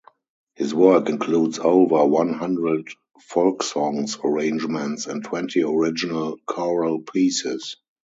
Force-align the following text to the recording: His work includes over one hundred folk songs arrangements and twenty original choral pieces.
His 0.55 0.73
work 0.73 1.09
includes 1.09 1.59
over 1.59 2.03
one 2.07 2.33
hundred 2.33 2.87
folk 3.19 3.61
songs 3.61 4.17
arrangements 4.23 5.05
and 5.05 5.23
twenty 5.23 5.61
original 5.61 6.39
choral 6.47 7.01
pieces. 7.03 7.77